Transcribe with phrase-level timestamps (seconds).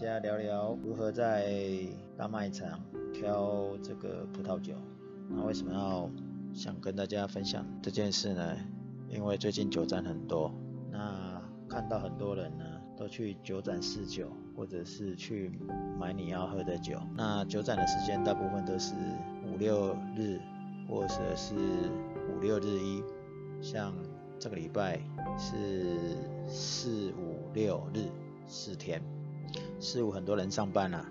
[0.00, 1.52] 大家聊聊如何在
[2.16, 2.80] 大卖场
[3.12, 4.72] 挑这个葡萄酒。
[5.28, 6.08] 那为什么要
[6.54, 8.56] 想跟大家分享这件事呢？
[9.08, 10.54] 因为最近酒展很多，
[10.92, 12.64] 那看到很多人呢
[12.96, 15.50] 都去酒展试酒，或者是去
[15.98, 17.00] 买你要喝的酒。
[17.16, 18.94] 那酒展的时间大部分都是
[19.52, 20.38] 五六日，
[20.88, 23.02] 或者是五六日一，
[23.60, 23.92] 像
[24.38, 25.00] 这个礼拜
[25.36, 25.96] 是
[26.46, 28.04] 四五六日
[28.46, 29.02] 四天，
[29.80, 31.08] 四五很多人上班啊，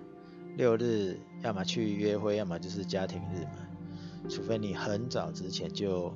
[0.56, 6.12] 六日要么去约会，要么就是家庭日嘛，除非你很早之前就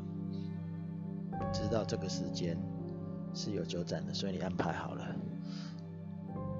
[1.52, 2.58] 知道这个时间
[3.34, 5.16] 是有酒展的，所以你安排好了。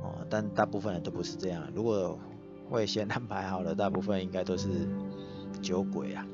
[0.03, 2.19] 哦，但大部分人都不是这样，如果
[2.71, 4.89] 会先安排好了，大部分应该都是
[5.61, 6.27] 酒鬼啊，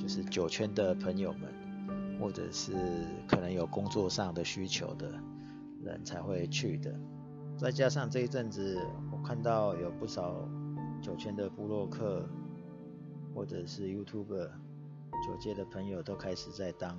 [0.00, 2.72] 就是酒圈的朋友们，或者是
[3.28, 5.12] 可能有工作上的需求的
[5.84, 6.98] 人才会去的。
[7.56, 8.76] 再加上这一阵子，
[9.12, 10.34] 我看到有不少
[11.00, 12.28] 酒圈的部落客，
[13.34, 16.98] 或者是 YouTuber 酒界的朋友都开始在当，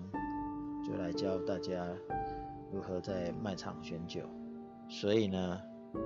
[0.85, 1.85] 就来教大家
[2.71, 4.21] 如何在卖场选酒。
[4.87, 5.59] 所以呢，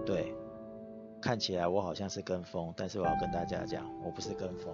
[0.06, 0.34] 对，
[1.22, 4.74] 看起来我好像是跟风，但是我要跟大家讲，我不是跟风，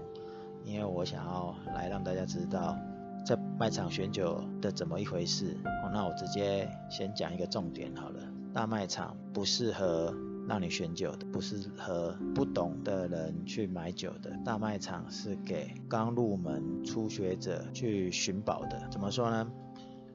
[0.63, 2.77] 因为我想要来让大家知道
[3.25, 5.57] 在卖场选酒的怎么一回事。
[5.83, 8.32] 哦，那我直接先讲一个重点好了。
[8.53, 10.13] 大卖场不适合
[10.47, 14.31] 让你选酒的，不适合不懂的人去买酒的。
[14.45, 18.87] 大卖场是给刚入门初学者去寻宝的。
[18.91, 19.51] 怎么说呢？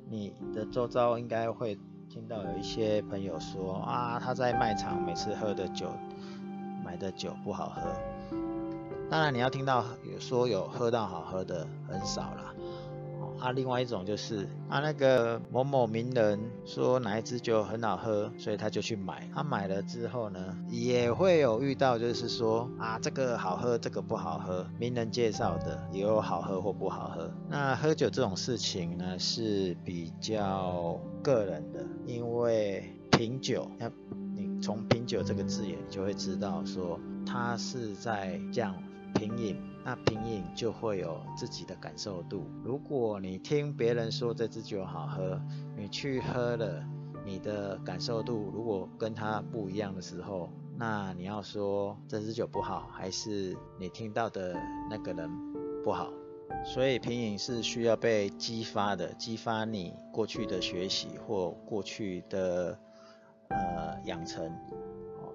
[0.09, 1.78] 你的周遭应该会
[2.09, 5.91] 听到有一些朋友说啊，他在卖场每次喝的酒，
[6.84, 7.91] 买的酒不好喝。
[9.11, 12.55] 当然你要听到有说有喝到好喝的很少啦。
[13.39, 19.28] 啊，另外一种就是啊，那个某某名人说哪一支酒很好喝，所以他就去买。
[19.34, 24.66] 他买了之后呢，也会有遇到，就是说啊，这个好喝，这个不好喝。
[24.78, 27.32] 名人介绍的也有好喝或不好喝。
[27.48, 33.91] 那喝酒这种事情呢，是比较个人的，因为品酒，那
[34.34, 38.75] 你从品酒这个字眼就会知道说，他是在讲
[39.15, 39.61] 品饮。
[39.85, 42.47] 那品饮就会有自己的感受度。
[42.63, 45.41] 如果你听别人说这支酒好喝，
[45.75, 46.85] 你去喝了，
[47.25, 54.55] 你的感受度如果跟他不一样的时候，那你要说这支酒不好，还是你听到的
[54.91, 55.31] 那个人
[55.83, 56.13] 不好？
[56.67, 62.79] 所以品饮是需要被激发的，激发你过去的学习或过去的
[63.49, 64.53] 呃养成。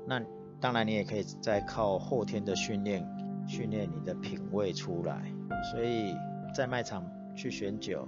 [0.06, 0.22] 那
[0.60, 3.04] 当然你也可以再靠后天的训练。
[3.48, 5.34] 训练你的品味出来，
[5.72, 6.16] 所以
[6.56, 7.04] 在卖场
[7.36, 8.08] 去选酒，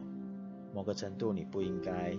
[0.74, 2.16] 某个程度你不应该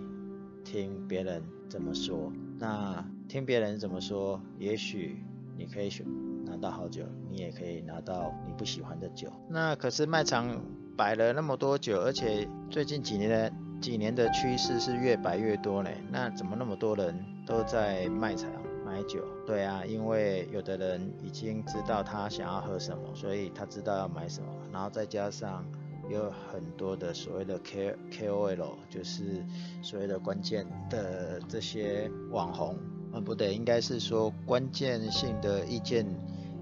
[0.64, 2.32] 听别人怎么说。
[2.58, 5.22] 那听别人怎么说，也许
[5.56, 6.06] 你可以选
[6.44, 9.28] 拿到好酒，你也可以拿到你不喜欢的酒。
[9.48, 10.62] 那可是卖场
[10.96, 15.90] 摆了那么多酒，而且最近几年的几年的趋势是越摆越多呢。
[16.10, 17.14] 那怎么那么多人
[17.46, 18.50] 都在卖场？
[18.96, 25.62] 买酒，对啊，因为有的人已经知道他想要喝什么，所以他知道要买什么，然后再加上
[26.08, 29.44] 有很多的所谓的 K KOL，就是
[29.82, 32.74] 所谓的关键的这些网红，
[33.12, 36.06] 嗯，不对，应该是说关键性的意见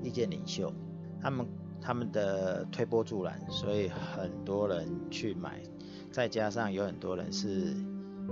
[0.02, 0.72] 意见领袖，
[1.22, 1.46] 他们
[1.80, 5.62] 他们的推波助澜，所以很多人去买，
[6.10, 7.76] 再加上有很多人是。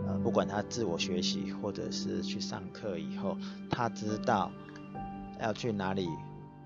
[0.06, 3.36] 呃，不管他自我学习，或者是去上课以后，
[3.70, 4.50] 他知道
[5.40, 6.08] 要去哪里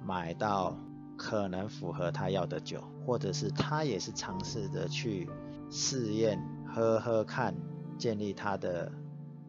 [0.04, 0.76] 买到
[1.16, 5.28] 可能符合他要的酒，或者是他也是尝试着去
[5.70, 7.54] 试验喝喝看，
[7.98, 8.90] 建立他的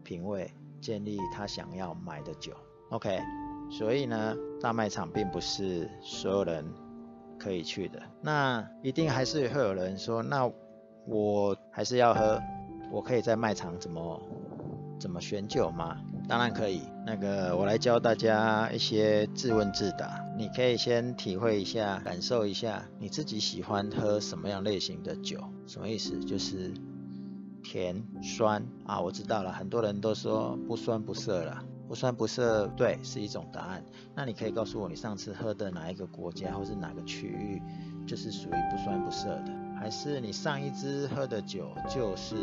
[0.03, 0.51] 品味，
[0.81, 2.53] 建立他想要买的酒。
[2.89, 3.19] OK，
[3.69, 6.65] 所以呢，大卖场并不是所有人
[7.37, 8.01] 可以去的。
[8.21, 10.49] 那一定还是会有人说，那
[11.05, 12.41] 我还是要喝。
[12.91, 14.21] 我可以在卖场怎么
[14.99, 15.97] 怎么选酒吗？
[16.27, 16.81] 当然可以。
[17.05, 20.23] 那个我来教大家一些自问自答。
[20.37, 25.39] 你可以先体会一下，感受一下你自己喜欢喝什么样类型的酒。
[25.65, 26.19] 什么意思？
[26.19, 26.73] 就是
[27.63, 28.99] 甜酸啊。
[28.99, 33.83] 我知道了，很多人都说不酸不涩了，不酸不涩，对，是一种答案。
[34.15, 37.61] 那你可以告诉我，你上次喝的哪一个国家或是哪个区域，
[38.05, 39.53] 就是属于不酸不涩的？
[39.79, 42.35] 还是你上一支喝的酒就是？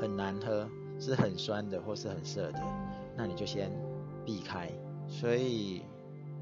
[0.00, 0.68] 很难喝，
[0.98, 2.60] 是很酸的或是很涩的，
[3.16, 3.70] 那你就先
[4.24, 4.70] 避开。
[5.08, 5.82] 所以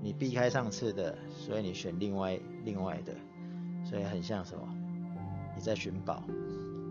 [0.03, 3.15] 你避开上次的，所以你选另外另外的，
[3.85, 4.63] 所以很像什么？
[5.55, 6.23] 你在寻宝，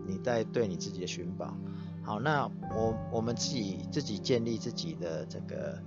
[0.06, 1.54] 你在对你自己的寻宝。
[2.02, 5.78] 好，那我我们自己自己建立自己的这个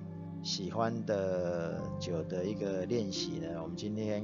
[0.44, 4.24] 喜欢的酒的一个练习呢，我们今天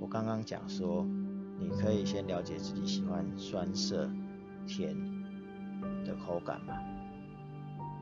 [0.00, 1.04] 我刚刚讲说，
[1.58, 4.10] 你可以先了解自己喜欢酸涩、
[4.66, 4.94] 甜
[6.04, 6.74] 的口感嘛。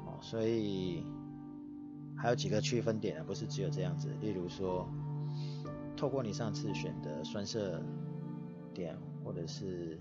[0.06, 1.04] 哦，所以
[2.16, 4.08] 还有几个区分点啊，不是只有这样子。
[4.20, 4.88] 例如说，
[5.96, 7.82] 透过你上次选的酸涩
[8.72, 9.98] 点，或者是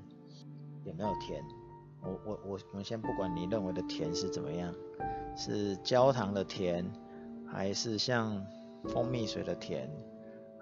[0.83, 1.43] 有没有甜，
[2.01, 4.73] 我我我我们先不管你认为的甜是怎么样，
[5.35, 6.85] 是焦糖的甜。
[7.49, 8.45] 还是像
[8.89, 9.89] 蜂蜜水的甜，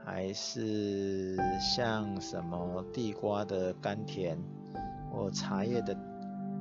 [0.05, 4.37] 还是像什么地瓜的甘甜，
[5.09, 5.97] 或茶叶的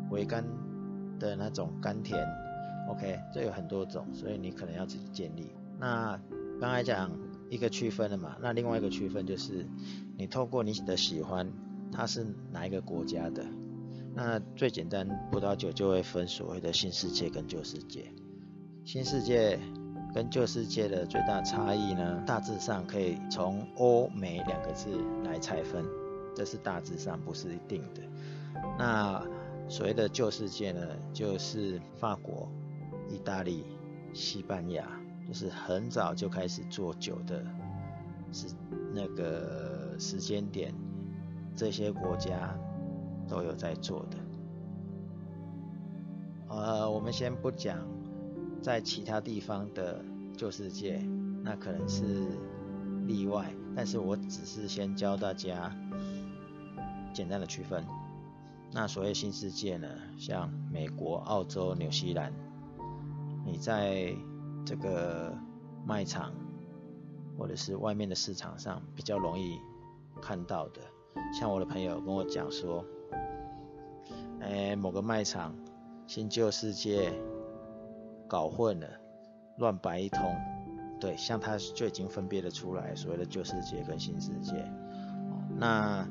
[0.09, 0.43] 微甘
[1.19, 2.19] 的那种甘甜
[2.89, 5.51] ，OK，这有很多种，所以你可能要自己建立。
[5.79, 6.21] 那
[6.61, 7.11] 刚才讲
[7.49, 9.67] 一个区分了嘛，那另外一个区分就是
[10.17, 11.51] 你透过你的喜欢，
[11.93, 13.45] 它是哪一个国家的？
[14.15, 18.13] 那最简单，葡萄酒就会分所谓的新世界跟旧世界，
[18.85, 19.59] 新世界。
[20.15, 24.89] 跟旧世界的最大差异呢，大致上可以从欧美两个字
[25.25, 25.85] 来拆分，
[26.37, 28.03] 这是大致上不是一定的。
[28.79, 29.21] 那
[29.69, 30.81] 所谓的旧世界呢，
[31.13, 32.49] 就是法国、
[33.09, 33.65] 意大利、
[34.13, 34.87] 西班牙，
[35.27, 37.45] 就是很早就开始做酒的，
[38.33, 38.49] 是
[38.93, 40.75] 那个时间点，
[41.57, 42.57] 这些国家
[43.29, 44.19] 都有在做的。
[46.49, 47.79] 呃，我们先不讲。
[48.63, 50.03] 在其他地方的
[50.35, 50.99] 旧世界，
[51.43, 52.27] 那可能是
[53.07, 55.71] 例外，但是我只是先教大家
[57.13, 57.85] 简单的区分。
[58.75, 59.89] 那所谓新世界呢，
[60.19, 62.33] 像美国、澳洲、纽西兰，
[63.47, 64.13] 你在
[64.67, 65.33] 这个
[65.87, 66.35] 卖场
[67.39, 69.61] 或者是外面的市场上比较容易
[70.21, 70.81] 看到的，
[71.33, 72.85] 像我的朋友跟我讲说，
[74.41, 75.55] 哎，某个卖场
[76.07, 77.13] 新旧世界。
[78.27, 78.89] 搞混了，
[79.59, 80.19] 乱摆一通，
[80.99, 84.55] 对，像他就已经分别了出来所谓的旧世界跟新世界。
[85.57, 86.09] 那，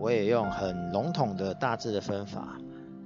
[0.00, 2.58] 我也用很笼统的大致的分法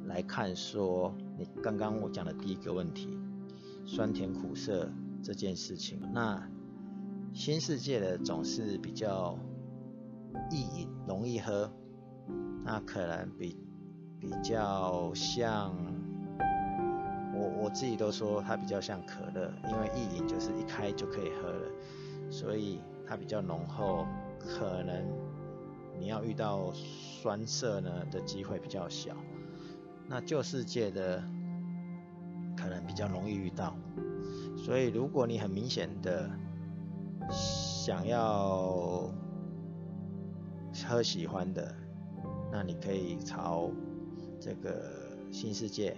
[0.06, 3.19] 来看，说你刚刚我讲的第一个问题，
[3.85, 4.88] 酸甜苦涩
[5.20, 6.00] 这件事情。
[6.12, 6.49] 那
[7.32, 9.37] 新世界的总是比较
[10.52, 11.69] 易饮，容易喝，
[12.64, 13.58] 那可能比
[14.20, 15.75] 比较像。
[17.37, 21.69] 我我自己都说它比较像可乐，因为一饮就是一开就可以喝了，
[22.31, 24.06] 所以它比较浓厚，
[24.38, 25.05] 可能
[25.99, 29.17] 你要遇到酸涩呢的机会比较小。
[30.06, 31.23] 那旧世界的
[32.56, 33.75] 可能比较容易遇到，
[34.56, 36.31] 所以如果你很明显的
[37.31, 39.11] 想要
[40.87, 41.75] 喝喜欢的，
[42.52, 43.70] 那你可以朝
[44.40, 44.82] 这个
[45.32, 45.97] 新世界。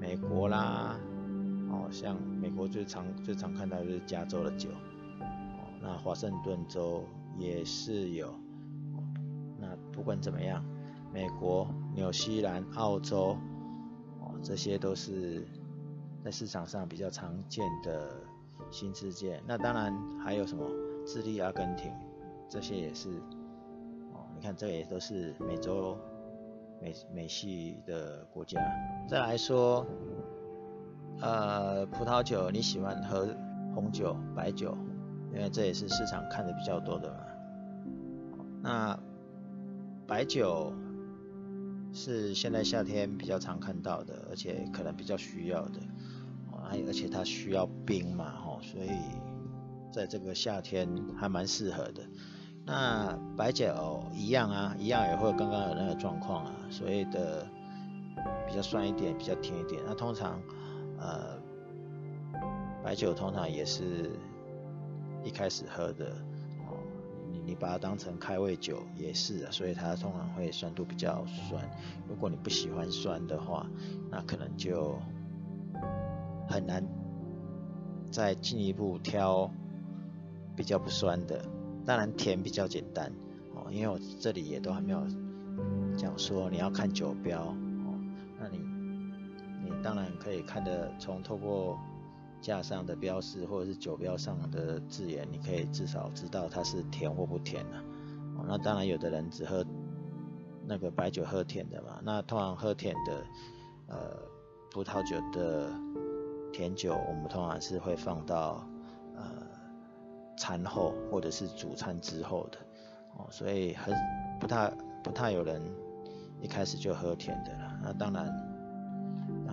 [0.00, 0.98] 美国啦，
[1.70, 4.68] 哦，像美国最常最常看到的就是加州的酒，
[5.20, 7.04] 哦，那华盛顿州
[7.38, 8.34] 也是有，
[9.92, 10.64] 不管怎么样，
[11.12, 13.36] 美国、纽西兰、澳洲，
[14.20, 15.46] 哦，这些都是
[16.24, 18.10] 在市场上比较常见的
[18.70, 19.42] 新世界。
[19.46, 20.64] 那当然还有什么
[21.06, 21.92] 智利、阿根廷，
[22.48, 23.10] 这些也是，
[24.12, 25.96] 哦，你看这也都是美洲。
[26.80, 28.60] 美美系的国家，
[29.08, 29.86] 再来说，
[31.20, 33.28] 呃，葡萄酒你喜欢喝
[33.72, 34.76] 红酒、白酒，
[35.32, 37.18] 因为这也是市场看的比较多的嘛。
[38.60, 38.98] 那
[40.06, 40.72] 白酒
[41.92, 45.80] 是现在夏天比较常看到的，而且可能比较需要的，
[46.50, 48.90] 啊，而且它需要冰嘛，吼，所以
[49.92, 52.02] 在这个夏天还蛮适合的。
[52.64, 57.46] 那白酒一样啊，一样也会刚刚有那个状况啊，所谓的
[58.46, 59.82] 比较酸一点，比较甜一点。
[59.84, 60.40] 那通常，
[60.98, 61.38] 呃，
[62.82, 64.10] 白酒通常也是
[65.24, 66.16] 一开始喝的，
[67.44, 71.68] 你把它当成开胃酒也是啊，所以它通常会酸度比较酸。
[72.08, 73.66] 如果你不喜欢酸的话，
[74.10, 74.98] 那可能就
[76.48, 76.84] 很难
[78.10, 79.50] 再进一步挑
[80.54, 81.44] 比较不酸的。
[81.84, 83.12] 当然甜比较简单
[83.54, 85.04] 哦，因为我这里也都还没有
[85.96, 87.98] 讲说你要看酒标哦，
[88.38, 88.58] 那你
[89.64, 91.76] 你当然可以看得从透过
[92.42, 97.78] 架上的标示或者是酒标上的字眼，你可以至少知道它是甜或不甜的
[98.36, 98.44] 哦。
[98.46, 99.64] 那当然有的人只喝
[100.66, 103.24] 那个白酒喝甜的嘛，那通常喝甜的
[103.86, 104.18] 呃
[104.70, 105.70] 葡萄酒的
[106.52, 108.68] 甜酒，我们通常是会放到
[109.16, 109.22] 呃。
[110.34, 112.58] 餐后或者是主餐之后的
[113.16, 113.94] 哦，所以很
[114.40, 114.72] 不太
[115.04, 115.62] 不太有人
[116.40, 117.78] 一开始就喝甜的了。
[117.82, 118.26] 那当然，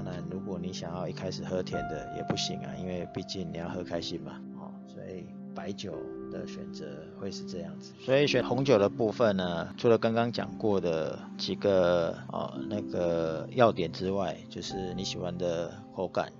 [0.03, 4.39] 当然，如果你想要一开始喝甜的也不行啊，因为毕竟你要喝开心嘛。
[4.57, 5.93] 哦，所以白酒
[6.31, 6.85] 的选择
[7.19, 7.91] 会是这样子。
[7.99, 16.31] 所以选红酒的部分呢，除了刚刚讲过的几个哦那个要点之外，就是你喜欢的口感，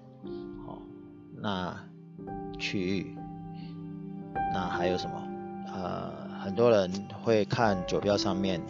[0.66, 0.78] 哦，
[1.36, 1.78] 那
[2.58, 3.18] 区域，
[4.54, 5.28] 那还有什么？
[5.74, 6.90] 呃，很多人
[7.22, 8.62] 会看酒标上面。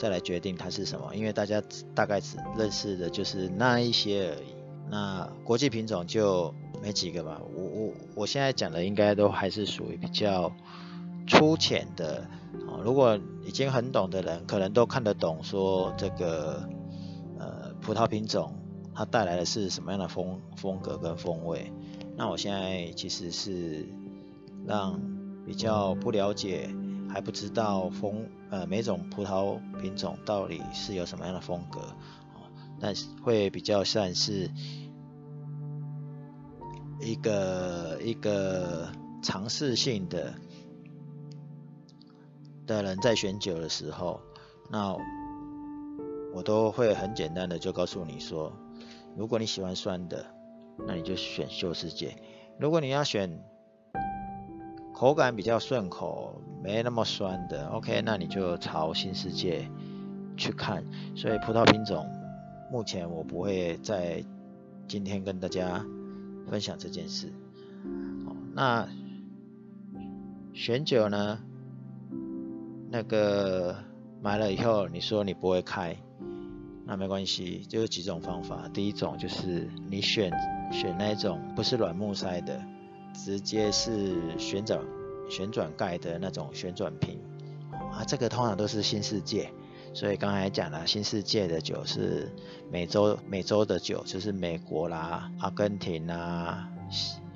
[0.00, 1.62] 再来决定它是什么，因为大家
[1.94, 4.54] 大概只认识的就是那一些而已。
[4.90, 7.38] 那国际品种就没几个吧。
[7.54, 10.50] 我我我现在讲的应该都还是属于比较
[11.28, 12.26] 粗浅的。
[12.82, 16.66] 如果已经很懂的人，可能都看得懂说这个
[17.38, 18.54] 呃葡萄品种
[18.94, 21.70] 它带来的是什么样的风风格跟风味。
[22.16, 23.86] 那我现在其实是
[24.66, 24.98] 让
[25.44, 26.70] 比较不了解。
[27.12, 31.80] 还不知道风呃每种葡萄品种到底是有什么样的风格，
[32.78, 34.48] 但是会比较算是
[37.00, 38.88] 一个一个
[39.22, 40.34] 尝试性的
[42.64, 44.20] 的人在选酒的时候，
[44.70, 44.96] 那
[46.32, 48.52] 我都会很简单的就告诉你说，
[49.16, 50.24] 如果你喜欢酸的，
[50.86, 52.10] 那你就选秀世界；
[52.58, 53.42] 如果你要选
[54.94, 56.40] 口感比较顺口。
[56.62, 59.68] 没那么酸的，OK，那你就朝新世界
[60.36, 60.84] 去看。
[61.16, 62.06] 所以葡萄品种，
[62.70, 64.22] 目前我不会在
[64.86, 65.84] 今天跟大家
[66.48, 67.32] 分享这件事。
[68.26, 68.86] 好，那
[70.52, 71.38] 选酒呢？
[72.92, 73.76] 那个
[74.20, 75.96] 买了以后，你说你不会开，
[76.84, 78.68] 那没关系，就有几种方法。
[78.74, 80.30] 第一种就是你选
[80.72, 82.60] 选那种不是软木塞的，
[83.14, 84.80] 直接是旋转。
[85.30, 87.18] 旋转盖的那种旋转瓶。
[87.92, 89.50] 啊，这个通常都是新世界，
[89.94, 92.30] 所以刚才讲了，新世界的酒是
[92.70, 96.68] 美洲美洲的酒，就是美国啦、阿根廷啊，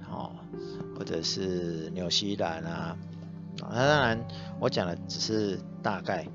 [0.09, 0.31] 哦，
[0.97, 2.97] 或者是纽西兰啊。
[3.59, 4.27] 那当然，
[4.61, 6.27] 我讲的只是大概，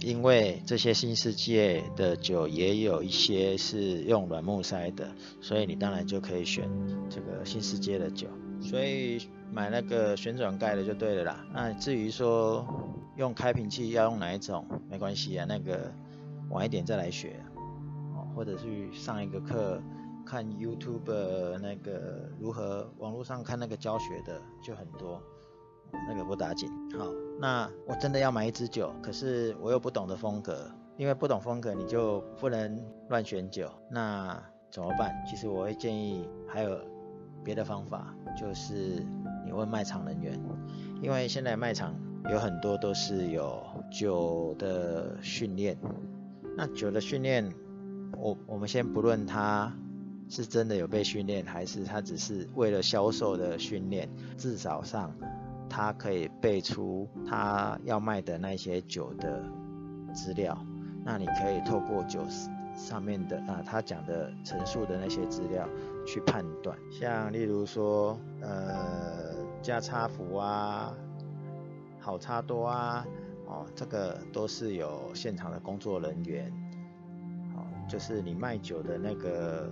[0.00, 5.08] 因为这些新世界的酒也有一些是用软木塞的，
[5.40, 6.68] 所以你当然就可以选
[7.08, 8.28] 这个新世界的酒，
[8.60, 9.28] 所以。
[9.52, 11.44] 买那个旋转盖的就对了啦。
[11.52, 12.64] 那至于说
[13.16, 15.90] 用开瓶器要用哪一种，没关系啊，那个
[16.50, 17.34] 晚一点再来学，
[18.14, 19.82] 哦，或者去上一个课，
[20.24, 25.20] 看 YouTube 那个如何网络上看那个教学的就很多，
[26.08, 26.70] 那个不打紧。
[26.96, 27.08] 好，
[27.40, 34.40] 那我真的要买一支酒，可是我又不懂的风格，因为不懂风格你就不能乱选酒，那
[34.70, 35.12] 怎么办？
[35.28, 36.80] 其实我会建议还有
[37.44, 39.04] 别的方法，就是。
[39.42, 40.38] 你问卖场人员，
[41.02, 41.94] 因为现在卖场
[42.30, 45.76] 有很多都是有酒的训练。
[46.56, 47.52] 那酒的训练，
[48.16, 49.74] 我我们先不论他
[50.28, 55.10] 是真的有被训练，还是他只是为了销售的训练，至少上
[55.68, 59.42] 他可以背出他要卖的那些酒的
[60.12, 60.56] 资料。
[61.02, 62.20] 那你可以透过酒
[62.80, 65.68] 上面的啊，他讲的陈述的那些资料
[66.06, 66.76] 去判断。
[66.90, 69.38] 像例如说，呃。
[69.62, 70.96] 加差福啊，
[71.98, 73.06] 好差多啊，
[73.46, 76.50] 哦，这个都是有现场的工作人员，
[77.54, 79.70] 哦，就是你卖酒的那个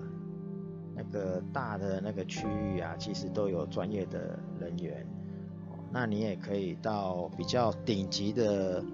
[0.95, 5.07] 那个大的那个区域啊，其实都有专业的人员，
[5.71, 8.85] 哦，那你也可以到比较顶级的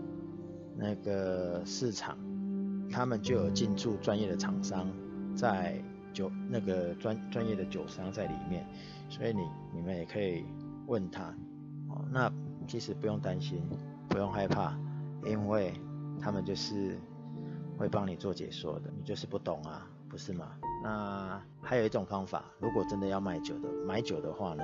[0.76, 2.16] 那个市场，
[2.94, 4.88] 他们就有进驻专业的厂商
[5.34, 5.82] 在
[6.12, 8.64] 酒那个专专业的酒商在里面，
[9.08, 9.40] 所以你
[9.74, 10.44] 你们也可以。
[10.86, 11.34] 问他，
[11.88, 12.30] 哦，那
[12.68, 13.58] 其实不用担心，
[14.06, 14.78] 不用害怕，
[15.24, 15.72] 因为
[16.20, 16.98] 他们就是
[17.78, 20.50] 会帮你做解说的，你就是不懂啊，不是吗？
[20.82, 24.62] 那还有一种方法，如果真的要卖酒的，买酒的话呢，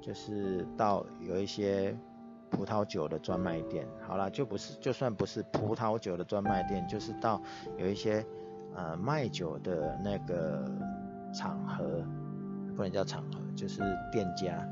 [0.00, 1.96] 就是到有一些
[2.50, 7.40] 葡萄酒的专卖店，好啦，就不是，就算不是葡萄酒的专卖店，就是到
[7.78, 8.24] 有一些
[8.74, 10.70] 呃卖酒的那个
[11.32, 12.04] 场合，
[12.76, 13.80] 不能叫场合，就是
[14.12, 14.66] 店家。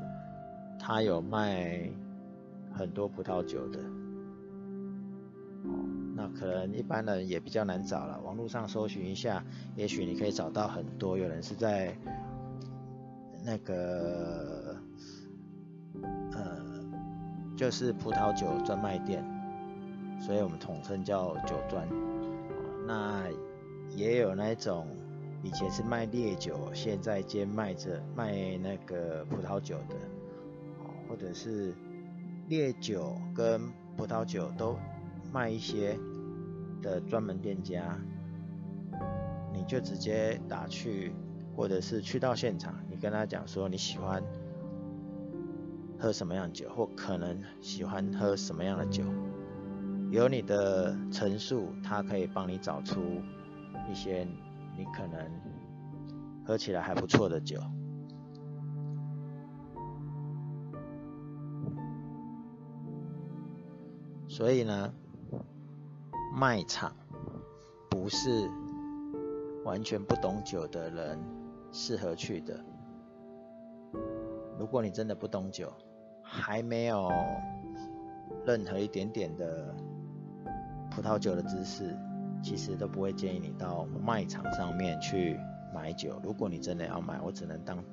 [0.77, 1.89] 他有卖
[2.73, 3.79] 很多葡萄酒的，
[6.15, 8.19] 那可能一般人也比较难找了。
[8.21, 9.43] 网络上搜寻一下，
[9.75, 11.17] 也许你可以找到很多。
[11.17, 11.93] 有人是在
[13.43, 14.68] 那个，
[17.59, 19.21] 就是葡萄酒专卖店，
[20.17, 21.85] 所以我们统称叫酒专。
[22.87, 23.25] 那
[23.89, 24.87] 也有那种
[25.43, 29.95] 以前是卖烈酒，现在兼卖着卖那个葡萄酒的。
[31.09, 31.73] 或者是
[32.47, 33.59] 烈酒跟
[33.97, 34.77] 葡萄酒都
[35.33, 35.97] 卖一些
[36.81, 37.99] 的专门店家，
[39.51, 41.11] 你就直接打去，
[41.57, 44.23] 或者是去到现场，你跟他讲说你喜欢
[45.99, 49.03] 喝什么样酒，或可能喜欢喝什么样的酒，
[50.11, 53.01] 有你的陈述，他可以帮你找出
[53.91, 54.25] 一些
[54.77, 55.29] 你可能
[56.45, 57.59] 喝起来还不错的酒。
[64.29, 64.93] 所以呢，
[66.33, 66.95] 卖场
[67.89, 68.49] 不是
[69.65, 71.19] 完全不懂酒的人
[71.73, 72.63] 适合去的。
[74.57, 75.73] 如果你真的不懂酒，
[76.29, 77.11] 还没有
[78.45, 79.75] 任何一点点的
[80.91, 81.97] 葡萄酒的知识，
[82.43, 85.39] 其实都不会建议你到卖场上面去
[85.73, 86.21] 买酒。
[86.23, 87.83] 如果你真的要买，我只能当，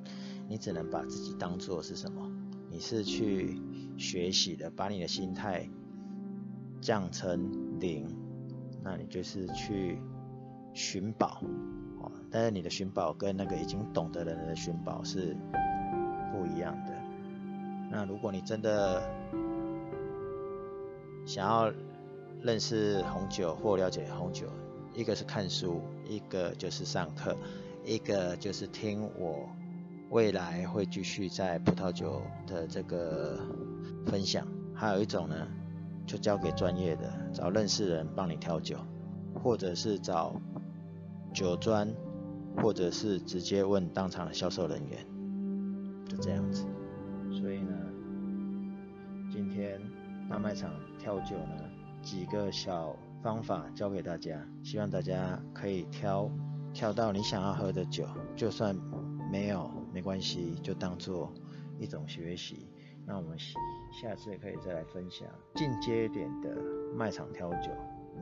[0.46, 2.30] 你只能把自己当做是什么？
[2.70, 3.60] 你是去
[3.96, 5.68] 学习的，把你的心态。
[6.78, 8.06] 降成零，
[8.84, 9.98] 那你就是去
[10.74, 11.42] 寻宝，
[11.98, 15.34] 哦，但是你的寻宝跟那个已经懂的人的寻宝是
[16.30, 16.92] 不一样的。
[17.90, 19.02] 那如果你真的
[21.24, 21.72] 想要
[22.42, 24.46] 认识红酒或了解红酒，
[24.94, 27.36] 一个是看书，一个就是上课，
[27.84, 29.48] 一个就是听我
[30.10, 33.38] 未来会继续在葡萄酒的这个
[34.06, 35.48] 分享，还有一种呢。
[36.06, 38.76] 就交给专业的，找认识人帮你挑酒，
[39.42, 40.40] 或者是找
[41.34, 41.92] 酒专，
[42.62, 45.04] 或者是直接问当场的销售人员，
[46.08, 46.64] 就这样子。
[47.38, 47.76] 所以呢，
[49.30, 49.78] 今天
[50.28, 51.70] 大卖场挑酒呢，
[52.02, 56.30] 几个小方法教给大家，希望大家可以挑
[56.72, 58.74] 挑到你想要喝的酒，就算
[59.30, 61.30] 没有没关系，就当做
[61.78, 62.70] 一种学习。
[63.04, 66.56] 那我们下次也可以再来分享进阶一点的
[66.96, 67.70] 卖场挑酒，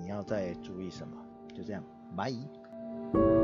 [0.00, 1.16] 你要再注意什么？
[1.54, 1.83] 就这样，
[2.16, 3.43] 拜。